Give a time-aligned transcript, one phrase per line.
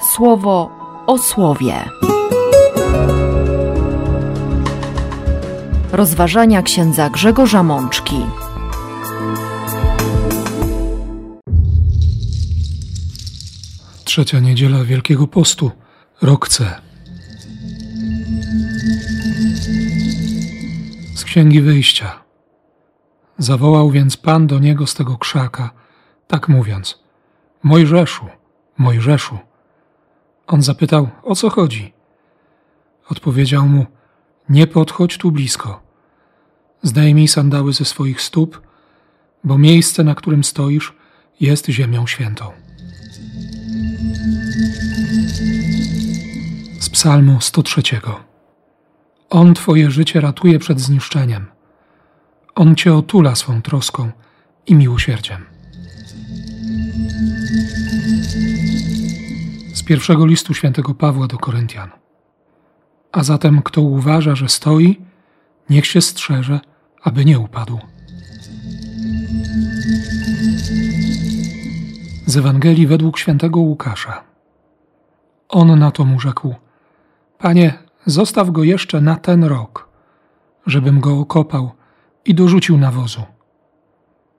[0.00, 0.70] słowo
[1.06, 1.74] o słowie.
[5.92, 8.16] Rozważania księdza Grzegorza Mączki.
[14.04, 15.70] Trzecia niedziela Wielkiego Postu,
[16.22, 16.80] rok C.
[21.14, 22.22] Z Księgi Wyjścia.
[23.38, 25.70] Zawołał więc Pan do niego z tego krzaka,
[26.26, 26.98] tak mówiąc:
[27.62, 28.26] Mojżeszu,
[28.78, 29.49] Mojżeszu.
[30.50, 31.92] On zapytał, o co chodzi?
[33.08, 33.86] Odpowiedział mu,
[34.48, 35.82] nie podchodź tu blisko.
[36.82, 38.60] Zdejmij sandały ze swoich stóp,
[39.44, 40.94] bo miejsce, na którym stoisz,
[41.40, 42.50] jest ziemią świętą.
[46.80, 47.82] Z Psalmu 103.
[49.30, 51.46] On Twoje życie ratuje przed zniszczeniem.
[52.54, 54.10] On Cię otula swą troską
[54.66, 55.44] i miłosierdziem.
[59.90, 61.90] Pierwszego listu świętego Pawła do Koryntian.
[63.12, 65.00] A zatem kto uważa, że stoi,
[65.70, 66.60] niech się strzeże,
[67.02, 67.78] aby nie upadł.
[72.26, 74.24] Z Ewangelii według świętego Łukasza.
[75.48, 76.54] On na to mu rzekł:
[77.38, 79.88] Panie, zostaw go jeszcze na ten rok,
[80.66, 81.70] żebym go okopał
[82.24, 83.22] i dorzucił nawozu.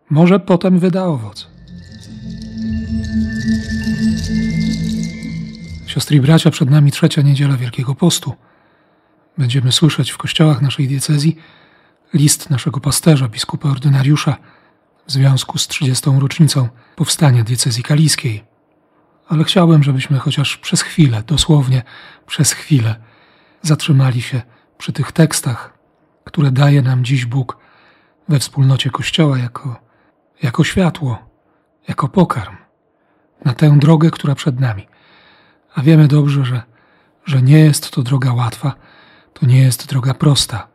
[0.10, 1.48] Może potem wyda owoc.
[5.92, 8.34] Siostry i bracia, przed nami trzecia niedziela Wielkiego Postu.
[9.38, 11.38] Będziemy słyszeć w kościołach naszej diecezji
[12.14, 14.38] list naszego pasterza, biskupa ordynariusza,
[15.08, 16.10] w związku z 30.
[16.20, 18.44] rocznicą powstania diecezji kaliskiej.
[19.28, 21.84] Ale chciałbym, żebyśmy chociaż przez chwilę, dosłownie
[22.28, 22.96] przez chwilę,
[23.62, 24.42] zatrzymali się
[24.78, 25.78] przy tych tekstach,
[26.24, 27.58] które daje nam dziś Bóg
[28.30, 29.80] we wspólnocie Kościoła jako,
[30.44, 31.20] jako światło,
[31.88, 32.56] jako pokarm
[33.46, 34.91] na tę drogę, która przed nami.
[35.76, 36.62] A wiemy dobrze, że,
[37.26, 38.76] że nie jest to droga łatwa,
[39.34, 40.68] to nie jest droga prosta.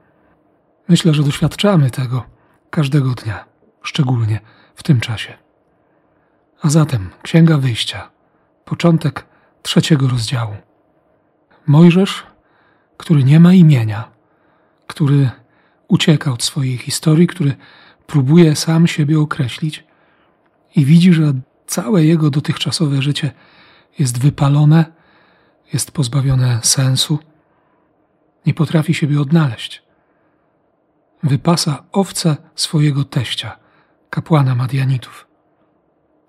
[0.89, 2.25] Myślę, że doświadczamy tego
[2.71, 3.45] każdego dnia,
[3.83, 4.41] szczególnie
[4.75, 5.35] w tym czasie.
[6.63, 8.11] A zatem Księga Wyjścia,
[8.65, 9.27] początek
[9.63, 10.57] trzeciego rozdziału.
[11.67, 12.27] Mojżesz,
[12.97, 14.09] który nie ma imienia,
[14.87, 15.31] który
[15.89, 17.57] ucieka od swojej historii, który
[18.07, 19.85] próbuje sam siebie określić
[20.77, 21.33] i widzi, że
[21.67, 23.31] całe jego dotychczasowe życie
[23.99, 24.85] jest wypalone,
[25.73, 27.19] jest pozbawione sensu,
[28.47, 29.83] nie potrafi siebie odnaleźć.
[31.23, 33.59] Wypasa owce swojego teścia,
[34.11, 35.27] kapłana Madianitów.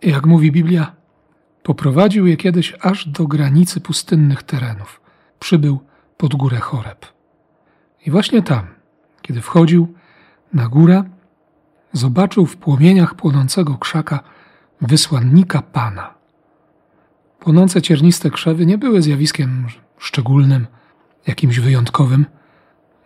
[0.01, 0.95] Jak mówi Biblia,
[1.63, 5.01] poprowadził je kiedyś aż do granicy pustynnych terenów.
[5.39, 5.79] Przybył
[6.17, 7.06] pod górę Choreb.
[8.06, 8.67] I właśnie tam,
[9.22, 9.94] kiedy wchodził
[10.53, 11.03] na górę,
[11.94, 14.19] zobaczył w płomieniach płonącego krzaka
[14.81, 16.16] wysłannika Pana.
[17.40, 19.68] Płonące cierniste krzewy nie były zjawiskiem
[19.98, 20.68] szczególnym,
[21.28, 22.25] jakimś wyjątkowym,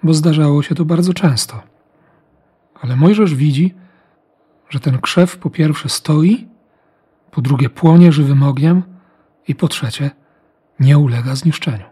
[0.04, 1.64] bo zdarzało się to bardzo często.
[2.82, 3.76] Ale Mojżesz widzi,
[4.70, 6.48] że ten krzew po pierwsze stoi,
[7.32, 8.84] po drugie płonie żywym ogniem
[9.48, 10.12] i po trzecie
[10.80, 11.86] nie ulega zniszczeniu.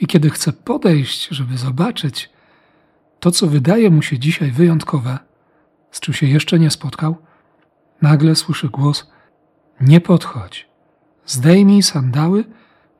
[0.00, 2.30] I kiedy chce podejść, żeby zobaczyć
[3.20, 5.18] to, co wydaje mu się dzisiaj wyjątkowe,
[5.90, 7.16] z czym się jeszcze nie spotkał,
[8.02, 9.10] nagle słyszy głos:
[9.80, 10.67] Nie podchodź,
[11.28, 12.44] zdejmij sandały,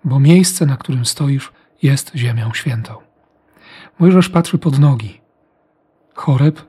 [0.04, 1.52] bo miejsce, na którym stoisz,
[1.82, 2.94] jest ziemią świętą.
[3.98, 5.20] Mojżesz patrzy pod nogi.
[6.14, 6.62] Choreb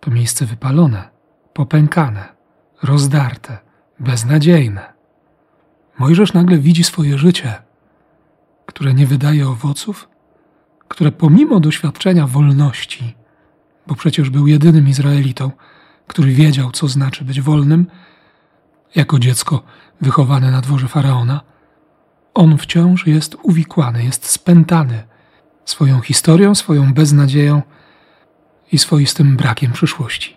[0.00, 1.08] to miejsce wypalone,
[1.52, 2.28] popękane,
[2.82, 3.58] rozdarte,
[4.00, 4.92] beznadziejne.
[5.98, 7.54] Mojżesz nagle widzi swoje życie,
[8.66, 10.08] które nie wydaje owoców,
[10.88, 13.14] które pomimo doświadczenia wolności,
[13.86, 15.50] bo przecież był jedynym Izraelitą,
[16.06, 17.86] który wiedział, co znaczy być wolnym,
[18.94, 19.62] jako dziecko
[20.00, 21.40] wychowane na dworze faraona,
[22.34, 25.02] on wciąż jest uwikłany, jest spętany
[25.64, 27.62] swoją historią, swoją beznadzieją
[28.72, 30.36] i swoistym brakiem przyszłości.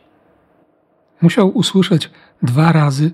[1.22, 3.12] Musiał usłyszeć dwa razy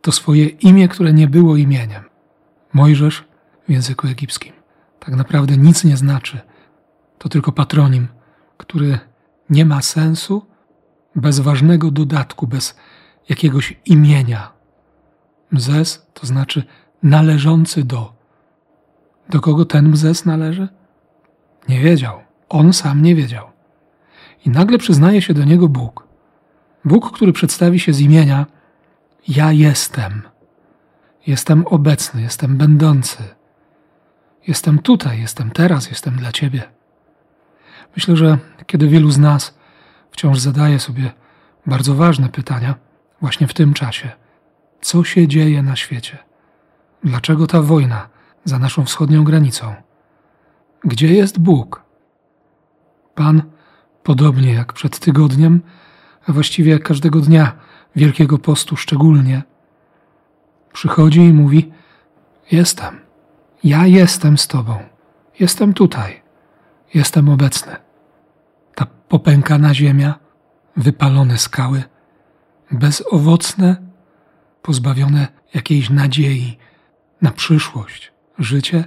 [0.00, 2.02] to swoje imię, które nie było imieniem.
[2.72, 3.24] Mojżesz
[3.68, 4.52] w języku egipskim.
[5.00, 6.40] Tak naprawdę nic nie znaczy.
[7.18, 8.08] To tylko patronim,
[8.56, 8.98] który
[9.50, 10.46] nie ma sensu
[11.16, 12.76] bez ważnego dodatku, bez
[13.28, 14.52] jakiegoś imienia.
[15.52, 16.64] Mzes to znaczy
[17.02, 18.12] należący do.
[19.28, 20.68] Do kogo ten Mzes należy?
[21.68, 22.20] Nie wiedział.
[22.48, 23.46] On sam nie wiedział.
[24.46, 26.08] I nagle przyznaje się do niego Bóg.
[26.84, 28.46] Bóg, który przedstawi się z imienia
[29.28, 30.22] Ja jestem.
[31.26, 33.22] Jestem obecny, jestem będący.
[34.48, 36.62] Jestem tutaj, jestem teraz, jestem dla Ciebie.
[37.96, 39.54] Myślę, że kiedy wielu z nas
[40.10, 41.12] wciąż zadaje sobie
[41.66, 42.74] bardzo ważne pytania,
[43.20, 44.10] właśnie w tym czasie:
[44.82, 46.18] co się dzieje na świecie?
[47.04, 48.08] Dlaczego ta wojna
[48.44, 49.74] za naszą wschodnią granicą.
[50.84, 51.82] Gdzie jest Bóg?
[53.14, 53.42] Pan,
[54.02, 55.60] podobnie jak przed tygodniem,
[56.26, 57.52] a właściwie jak każdego dnia
[57.96, 59.42] Wielkiego Postu szczególnie,
[60.72, 61.72] przychodzi i mówi:
[62.50, 63.00] Jestem,
[63.64, 64.78] ja jestem z Tobą,
[65.40, 66.22] jestem tutaj,
[66.94, 67.76] jestem obecny.
[68.74, 70.14] Ta popękana ziemia,
[70.76, 71.82] wypalone skały,
[72.70, 73.91] bezowocne,
[74.62, 76.58] pozbawione jakiejś nadziei
[77.22, 78.84] na przyszłość, życie,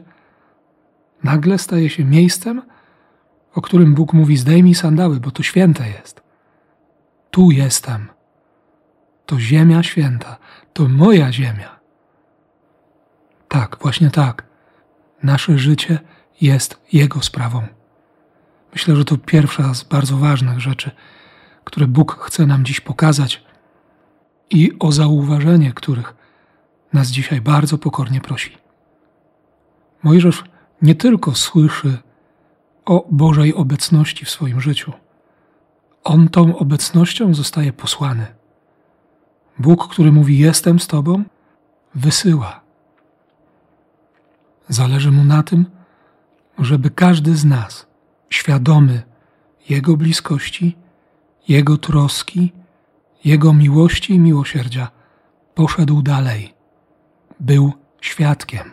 [1.24, 2.62] nagle staje się miejscem,
[3.54, 6.22] o którym Bóg mówi: Zdejmij sandały, bo to święte jest.
[7.32, 8.08] Tu jestem.
[9.26, 10.38] To ziemia święta,
[10.74, 11.80] to moja ziemia.
[13.48, 14.44] Tak, właśnie tak.
[15.24, 16.00] Nasze życie
[16.42, 17.68] jest Jego sprawą.
[18.74, 20.92] Myślę, że to pierwsza z bardzo ważnych rzeczy,
[21.64, 23.44] które Bóg chce nam dziś pokazać
[24.50, 26.16] i o zauważenie których
[26.94, 28.58] nas dzisiaj bardzo pokornie prosi.
[30.04, 30.44] Mojżesz
[30.82, 31.98] nie tylko słyszy
[32.86, 34.94] o Bożej obecności w swoim życiu,
[36.04, 38.26] on tą obecnością zostaje posłany.
[39.60, 41.24] Bóg, który mówi: Jestem z Tobą,
[41.96, 42.62] wysyła.
[44.70, 45.66] Zależy mu na tym,
[46.60, 47.88] żeby każdy z nas,
[48.30, 49.04] świadomy
[49.70, 50.78] Jego bliskości,
[51.48, 52.52] Jego troski,
[53.26, 54.92] Jego miłości i miłosierdzia,
[55.56, 56.54] poszedł dalej,
[57.40, 58.72] był świadkiem.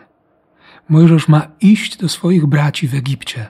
[0.89, 3.47] Mojżesz ma iść do swoich braci w Egipcie,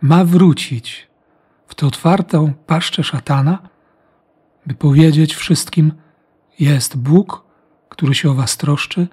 [0.00, 1.08] ma wrócić
[1.66, 3.58] w tę otwartą paszczę szatana,
[4.66, 5.92] by powiedzieć wszystkim:
[6.58, 7.44] Jest Bóg,
[7.88, 9.08] który się o was troszczy,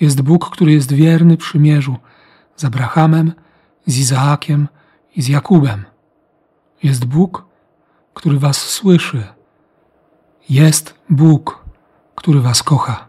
[0.00, 1.96] jest Bóg, który jest wierny przymierzu
[2.56, 3.32] z Abrahamem,
[3.86, 4.68] z Izaakiem
[5.16, 5.84] i z Jakubem.
[6.82, 7.46] Jest Bóg,
[8.14, 9.35] który was słyszy.
[10.48, 11.64] Jest Bóg,
[12.14, 13.08] który was kocha.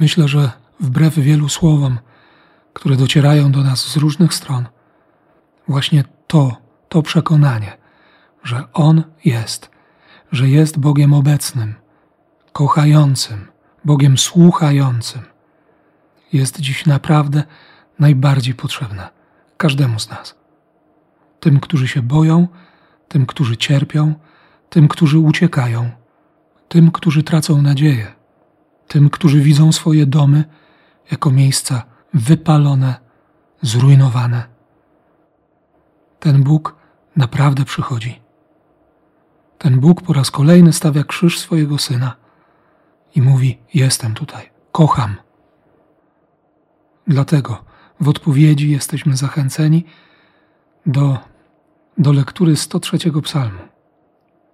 [0.00, 0.50] Myślę, że
[0.80, 1.98] wbrew wielu słowom,
[2.72, 4.66] które docierają do nas z różnych stron,
[5.68, 6.56] właśnie to,
[6.88, 7.76] to przekonanie,
[8.44, 9.70] że On jest,
[10.32, 11.74] że jest Bogiem obecnym,
[12.52, 13.46] kochającym,
[13.84, 15.22] Bogiem słuchającym,
[16.32, 17.42] jest dziś naprawdę
[17.98, 19.08] najbardziej potrzebne
[19.56, 20.34] każdemu z nas.
[21.40, 22.48] Tym, którzy się boją,
[23.08, 24.14] tym, którzy cierpią,
[24.70, 25.90] tym, którzy uciekają,
[26.68, 28.12] tym, którzy tracą nadzieję,
[28.88, 30.44] tym, którzy widzą swoje domy
[31.10, 31.82] jako miejsca
[32.14, 32.94] wypalone,
[33.62, 34.46] zrujnowane.
[36.20, 36.76] Ten Bóg
[37.16, 38.20] naprawdę przychodzi.
[39.58, 42.16] Ten Bóg po raz kolejny stawia krzyż swojego syna
[43.14, 45.16] i mówi: Jestem tutaj, kocham.
[47.06, 47.64] Dlatego
[48.00, 49.84] w odpowiedzi jesteśmy zachęceni
[50.86, 51.18] do,
[51.98, 53.67] do lektury 103 psalmu.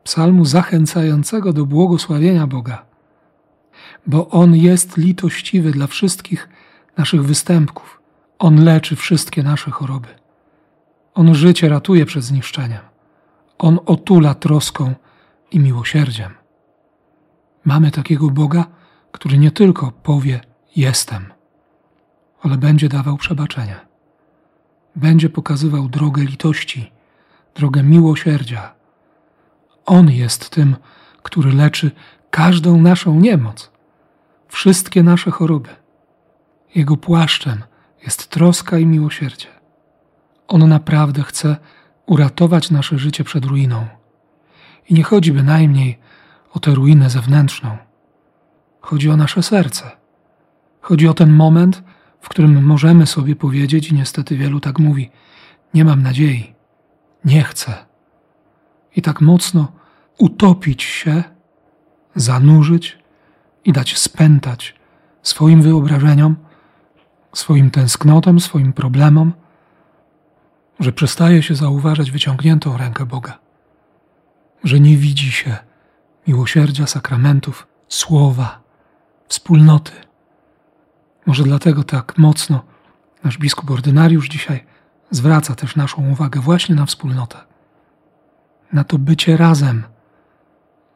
[0.05, 2.85] Psalmu zachęcającego do błogosławienia Boga,
[4.06, 6.49] bo On jest litościwy dla wszystkich
[6.97, 8.01] naszych występków.
[8.39, 10.09] On leczy wszystkie nasze choroby.
[11.15, 12.81] On życie ratuje przed zniszczeniem.
[13.59, 14.95] On otula troską
[15.51, 16.35] i miłosierdziem.
[17.65, 18.67] Mamy takiego Boga,
[19.12, 20.41] który nie tylko powie:
[20.77, 21.33] Jestem,
[22.43, 23.77] ale będzie dawał przebaczenie.
[24.97, 26.93] Będzie pokazywał drogę litości,
[27.55, 28.75] drogę miłosierdzia.
[29.87, 30.77] On jest tym,
[31.23, 31.91] który leczy
[32.31, 33.71] każdą naszą niemoc,
[34.49, 35.69] wszystkie nasze choroby.
[36.75, 37.63] Jego płaszczem
[38.03, 39.47] jest troska i miłosierdzie.
[40.49, 41.56] On naprawdę chce
[42.06, 43.87] uratować nasze życie przed ruiną.
[44.89, 45.99] I nie chodzi bynajmniej
[46.53, 47.77] o tę ruinę zewnętrzną.
[48.81, 49.91] Chodzi o nasze serce.
[50.81, 51.82] Chodzi o ten moment,
[52.20, 55.11] w którym możemy sobie powiedzieć, i niestety wielu tak mówi:
[55.75, 56.55] Nie mam nadziei,
[57.25, 57.75] nie chcę.
[58.97, 59.73] I tak mocno
[60.19, 61.23] utopić się,
[62.15, 62.99] zanurzyć
[63.65, 64.75] i dać spętać
[65.23, 66.37] swoim wyobrażeniom,
[67.33, 69.33] swoim tęsknotom, swoim problemom,
[70.81, 73.39] że przestaje się zauważać wyciągniętą rękę Boga,
[74.65, 75.56] że nie widzi się
[76.27, 78.63] miłosierdzia, sakramentów, słowa,
[79.29, 79.93] wspólnoty.
[81.27, 82.65] Może dlatego tak mocno
[83.25, 84.65] nasz biskup ordynariusz dzisiaj
[85.11, 87.39] zwraca też naszą uwagę właśnie na wspólnotę,
[88.73, 89.83] na to bycie razem,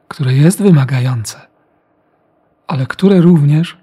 [0.08, 1.40] które jest wymagające,
[2.66, 3.78] ale które również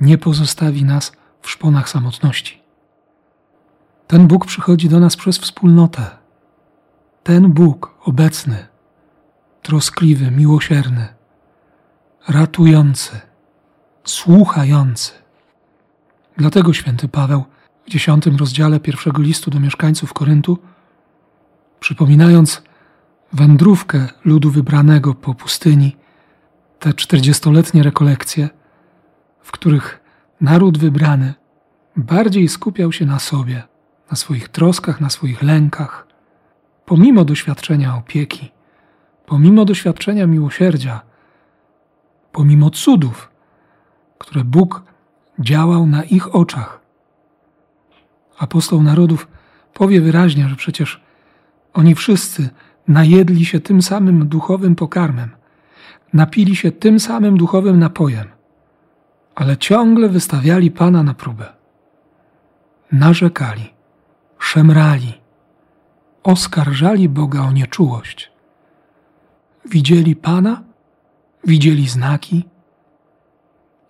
[0.00, 2.62] nie pozostawi nas w szponach samotności.
[4.06, 6.06] Ten Bóg przychodzi do nas przez wspólnotę.
[7.22, 8.66] Ten Bóg obecny,
[9.62, 11.08] troskliwy, miłosierny,
[12.28, 13.20] ratujący,
[14.04, 15.12] słuchający.
[16.36, 17.44] Dlatego święty Paweł
[17.86, 20.58] w dziesiątym rozdziale pierwszego listu do mieszkańców Koryntu,
[21.80, 22.62] przypominając
[23.32, 25.96] wędrówkę ludu wybranego po pustyni,
[26.78, 28.48] te czterdziestoletnie rekolekcje,
[29.40, 30.00] w których
[30.40, 31.34] naród wybrany
[31.96, 33.62] bardziej skupiał się na sobie,
[34.10, 36.06] na swoich troskach, na swoich lękach,
[36.86, 38.52] pomimo doświadczenia opieki,
[39.26, 41.00] pomimo doświadczenia miłosierdzia,
[42.32, 43.30] pomimo cudów,
[44.18, 44.82] które Bóg
[45.38, 46.80] działał na ich oczach.
[48.38, 49.28] Apostoł narodów
[49.74, 51.00] powie wyraźnie, że przecież
[51.74, 52.50] oni wszyscy
[52.88, 55.30] najedli się tym samym duchowym pokarmem,
[56.12, 58.28] napili się tym samym duchowym napojem,
[59.34, 61.52] ale ciągle wystawiali Pana na próbę.
[62.92, 63.74] Narzekali,
[64.38, 65.12] szemrali,
[66.22, 68.32] oskarżali Boga o nieczułość.
[69.64, 70.62] Widzieli Pana,
[71.44, 72.44] widzieli znaki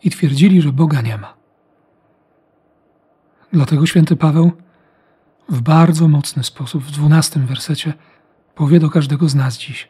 [0.05, 1.35] i twierdzili, że Boga nie ma.
[3.52, 4.52] Dlatego święty Paweł
[5.49, 7.93] w bardzo mocny sposób w dwunastym wersecie
[8.59, 9.88] powie do każdego z nas dziś.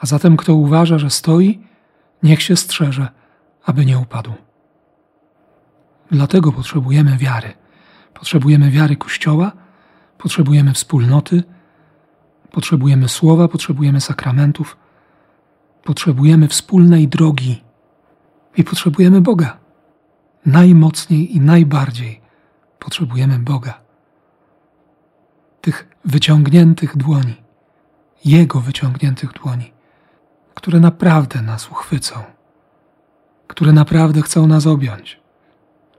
[0.00, 1.60] A zatem kto uważa, że stoi,
[2.22, 3.08] niech się strzeże,
[3.64, 4.32] aby nie upadł.
[6.10, 7.52] Dlatego potrzebujemy wiary.
[8.14, 9.52] Potrzebujemy wiary Kościoła,
[10.18, 11.42] potrzebujemy wspólnoty,
[12.50, 14.76] potrzebujemy słowa, potrzebujemy sakramentów,
[15.82, 17.62] potrzebujemy wspólnej drogi
[18.56, 19.56] i potrzebujemy Boga.
[20.46, 22.20] Najmocniej i najbardziej
[22.78, 23.80] potrzebujemy Boga.
[25.60, 27.43] Tych wyciągniętych dłoni,
[28.24, 29.72] Jego wyciągniętych dłoni,
[30.54, 32.14] które naprawdę nas uchwycą,
[33.46, 35.20] które naprawdę chcą nas objąć,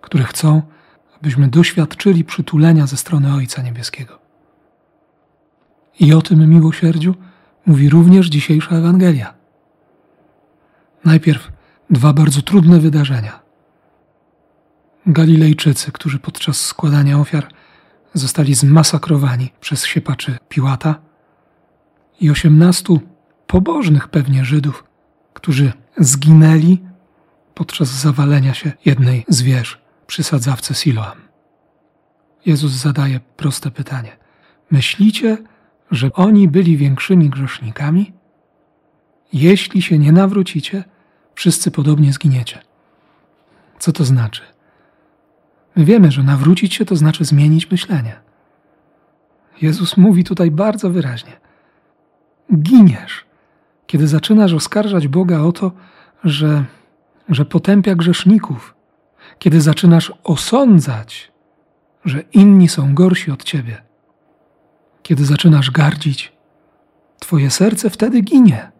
[0.01, 0.61] które chcą,
[1.17, 4.19] abyśmy doświadczyli przytulenia ze strony Ojca Niebieskiego.
[5.99, 7.15] I o tym miłosierdziu
[7.65, 9.33] mówi również dzisiejsza Ewangelia.
[11.05, 11.51] Najpierw
[11.89, 13.39] dwa bardzo trudne wydarzenia.
[15.05, 17.47] Galilejczycy, którzy podczas składania ofiar
[18.13, 21.04] zostali zmasakrowani przez siepaczy Piłata
[22.21, 23.01] i osiemnastu
[23.47, 24.83] pobożnych pewnie Żydów,
[25.33, 26.77] którzy zginęli
[27.53, 31.17] podczas zawalenia się jednej z wież przy sadzawce Siloam.
[32.45, 34.17] Jezus zadaje proste pytanie.
[34.71, 35.37] Myślicie,
[35.91, 38.13] że oni byli większymi grzesznikami?
[39.33, 40.83] Jeśli się nie nawrócicie,
[41.35, 42.59] wszyscy podobnie zginiecie.
[43.79, 44.41] Co to znaczy?
[45.75, 48.15] My wiemy, że nawrócić się to znaczy zmienić myślenie.
[49.61, 51.31] Jezus mówi tutaj bardzo wyraźnie:
[52.53, 53.25] Giniesz,
[53.87, 55.71] kiedy zaczynasz oskarżać Boga o to,
[56.23, 56.65] że,
[57.29, 58.75] że potępia grzeszników,
[59.39, 61.31] kiedy zaczynasz osądzać,
[62.05, 63.81] że inni są gorsi od ciebie,
[65.03, 66.35] kiedy zaczynasz gardzić,
[67.19, 68.71] Twoje serce wtedy ginie,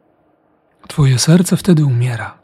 [0.87, 2.37] Twoje serce wtedy umiera.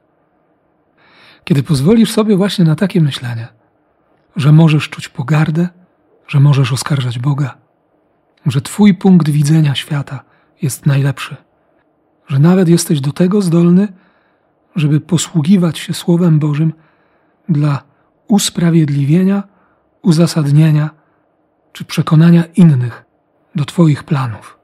[1.43, 3.47] Kiedy pozwolisz sobie właśnie na takie myślenie,
[4.35, 5.69] że możesz czuć pogardę,
[6.27, 7.57] że możesz oskarżać Boga,
[8.45, 10.30] że Twój punkt widzenia świata
[10.61, 11.35] jest najlepszy,
[12.27, 13.87] że nawet jesteś do tego zdolny,
[14.75, 16.73] żeby posługiwać się Słowem Bożym
[17.49, 17.83] dla
[18.27, 19.43] usprawiedliwienia,
[20.01, 20.89] uzasadnienia
[21.73, 23.05] czy przekonania innych
[23.55, 24.59] do Twoich planów,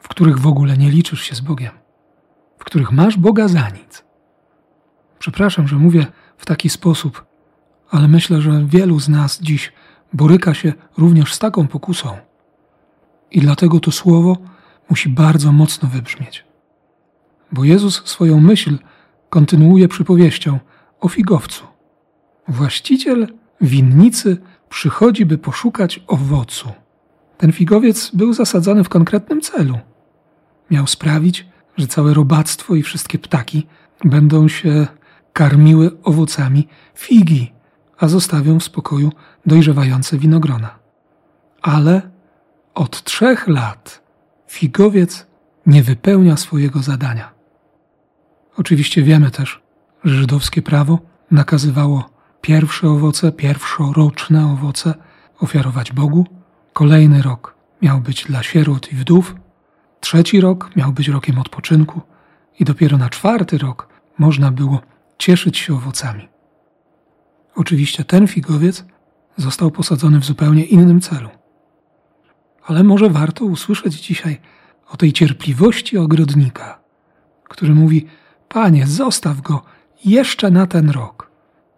[0.00, 1.72] w których w ogóle nie liczysz się z Bogiem,
[2.58, 4.04] w których masz Boga za nic.
[5.18, 7.24] Przepraszam, że mówię w taki sposób,
[7.90, 9.72] ale myślę, że wielu z nas dziś
[10.12, 12.16] boryka się również z taką pokusą.
[13.30, 14.36] I dlatego to słowo
[14.90, 16.44] musi bardzo mocno wybrzmieć.
[17.52, 18.78] Bo Jezus swoją myśl
[19.30, 20.58] kontynuuje przypowieścią
[21.00, 21.64] o figowcu.
[22.48, 23.26] Właściciel
[23.60, 24.36] winnicy
[24.68, 26.72] przychodzi, by poszukać owocu.
[27.38, 29.78] Ten figowiec był zasadzony w konkretnym celu.
[30.70, 33.66] Miał sprawić, że całe robactwo i wszystkie ptaki
[34.04, 34.86] będą się
[35.32, 37.52] karmiły owocami figi,
[37.98, 39.12] a zostawią w spokoju
[39.46, 40.78] dojrzewające winogrona.
[41.62, 42.10] Ale
[42.74, 44.05] od trzech lat
[44.48, 45.26] figowiec
[45.66, 47.32] nie wypełnia swojego zadania.
[48.56, 49.62] Oczywiście wiemy też,
[50.04, 50.98] że żydowskie prawo
[51.30, 52.10] nakazywało
[52.40, 54.94] pierwsze owoce, pierwszoroczne owoce
[55.40, 56.26] ofiarować Bogu.
[56.72, 59.34] Kolejny rok miał być dla sierot i wdów.
[60.00, 62.00] Trzeci rok miał być rokiem odpoczynku
[62.58, 63.88] i dopiero na czwarty rok
[64.18, 64.80] można było
[65.18, 66.28] cieszyć się owocami.
[67.54, 68.84] Oczywiście ten figowiec
[69.36, 71.28] został posadzony w zupełnie innym celu.
[72.66, 74.40] Ale może warto usłyszeć dzisiaj
[74.90, 76.78] o tej cierpliwości ogrodnika,
[77.44, 78.06] który mówi:
[78.48, 79.62] Panie, zostaw go
[80.04, 81.30] jeszcze na ten rok,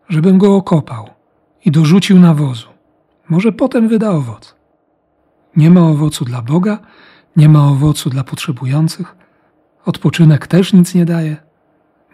[0.08, 1.10] żebym go okopał
[1.64, 2.68] i dorzucił nawozu.
[3.28, 4.54] Może potem wyda owoc.
[5.56, 6.78] Nie ma owocu dla Boga,
[7.36, 9.16] nie ma owocu dla potrzebujących,
[9.84, 11.36] odpoczynek też nic nie daje.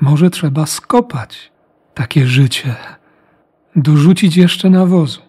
[0.01, 1.53] Może trzeba skopać
[1.95, 2.75] takie życie,
[3.77, 5.21] dorzucić jeszcze nawozu,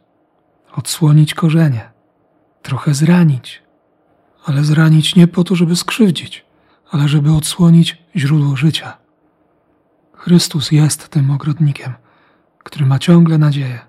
[0.75, 1.94] odsłonić korzenie,
[2.65, 3.63] trochę zranić,
[4.45, 6.45] ale zranić nie po to, żeby skrzywdzić,
[6.91, 8.97] ale żeby odsłonić źródło życia.
[10.13, 11.93] Chrystus jest tym ogrodnikiem,
[12.63, 13.79] który ma ciągle nadzieję.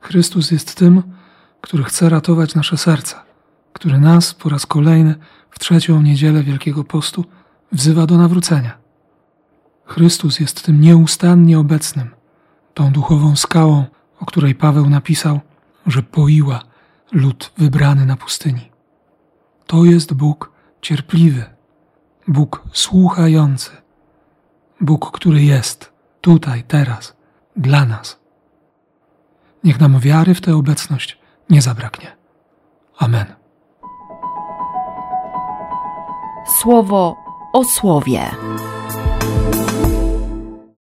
[0.00, 1.02] Chrystus jest tym,
[1.60, 3.24] który chce ratować nasze serca,
[3.72, 5.14] który nas po raz kolejny
[5.50, 7.24] w trzecią niedzielę Wielkiego Postu
[7.72, 8.78] wzywa do nawrócenia.
[9.84, 12.10] Chrystus jest tym nieustannie obecnym,
[12.74, 13.84] tą duchową skałą,
[14.20, 15.40] o której Paweł napisał,
[15.86, 16.68] że poiła
[17.12, 18.70] lud wybrany na pustyni.
[19.66, 21.44] To jest Bóg cierpliwy,
[22.28, 23.70] Bóg słuchający,
[24.80, 27.16] Bóg, który jest tutaj, teraz,
[27.56, 28.18] dla nas.
[29.64, 31.18] Niech nam wiary w tę obecność
[31.50, 32.16] nie zabraknie.
[32.98, 33.26] Amen.
[36.60, 37.16] Słowo
[37.52, 38.30] o słowie.